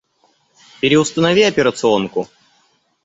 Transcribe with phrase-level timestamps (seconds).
[0.79, 2.27] Переустанови операционку.